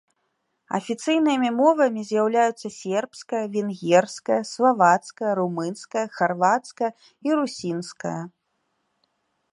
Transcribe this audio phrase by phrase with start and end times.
[0.77, 6.91] Афіцыйнымі мовамі з'яўляюцца сербская, венгерская, славацкая, румынская, харвацкая
[7.29, 8.19] і русінская.